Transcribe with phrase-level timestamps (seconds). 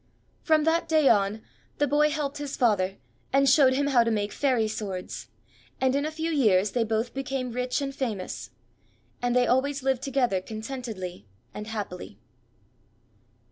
[0.41, 1.43] From that day on,
[1.77, 2.97] the boy helped his father,
[3.31, 5.27] and showed him how to make Fairy swords,
[5.79, 8.49] and in a few years they both became rich and famous.
[9.21, 12.17] And they always lived together contentedly and happily.